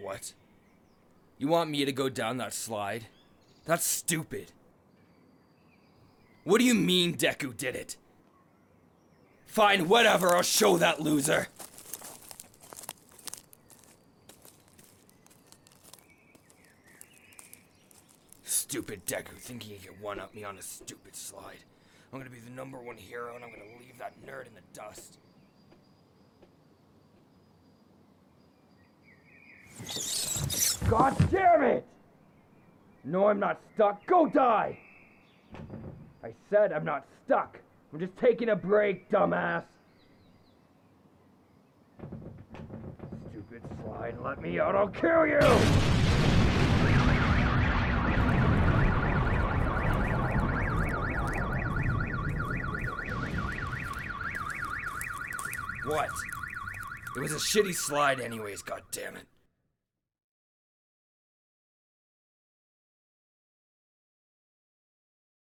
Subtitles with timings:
[0.00, 0.32] What?
[1.38, 3.06] You want me to go down that slide?
[3.64, 4.52] That's stupid.
[6.44, 7.96] What do you mean Deku did it?
[9.46, 11.48] Fine, whatever, I'll show that loser.
[18.44, 21.58] Stupid Deku thinking he could one up me on a stupid slide.
[22.12, 24.60] I'm gonna be the number one hero and I'm gonna leave that nerd in the
[24.72, 25.18] dust.
[30.88, 31.84] God damn it!
[33.04, 34.04] No, I'm not stuck.
[34.06, 34.78] Go die!
[36.24, 37.58] I said I'm not stuck.
[37.92, 39.64] I'm just taking a break, dumbass.
[43.30, 45.38] Stupid slide, let me out, I'll kill you!
[55.86, 56.10] What?
[57.16, 59.26] It was a shitty slide anyways, god damn it.